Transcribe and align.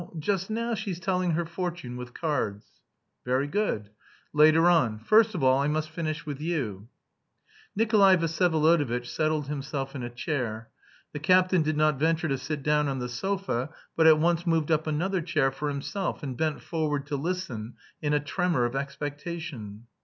just 0.17 0.49
now 0.49 0.73
she's 0.73 0.99
telling 0.99 1.33
her 1.33 1.45
fortune 1.45 1.95
with 1.95 2.11
cards...." 2.11 2.65
"Very 3.23 3.45
good. 3.45 3.91
Later 4.33 4.67
on. 4.67 4.97
First 4.97 5.35
of 5.35 5.43
all 5.43 5.59
I 5.59 5.67
must 5.67 5.91
finish 5.91 6.25
with 6.25 6.41
you." 6.41 6.87
Nikolay 7.75 8.17
Vsyevolodovitch 8.17 9.05
settled 9.05 9.45
himself 9.45 9.93
in 9.93 10.01
a 10.01 10.09
chair. 10.09 10.69
The 11.13 11.19
captain 11.19 11.61
did 11.61 11.77
not 11.77 11.99
venture 11.99 12.27
to 12.29 12.39
sit 12.39 12.63
down 12.63 12.87
on 12.87 12.97
the 12.97 13.09
sofa, 13.09 13.69
but 13.95 14.07
at 14.07 14.17
once 14.17 14.47
moved 14.47 14.71
up 14.71 14.87
another 14.87 15.21
chair 15.21 15.51
for 15.51 15.69
himself, 15.69 16.23
and 16.23 16.35
bent 16.35 16.61
forward 16.63 17.05
to 17.05 17.15
listen, 17.15 17.75
in 18.01 18.11
a 18.11 18.19
tremor 18.19 18.65
of 18.65 18.75
expectation. 18.75 19.85